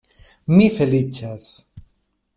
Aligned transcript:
Mi 0.53 0.69
feliĉas. 0.79 1.53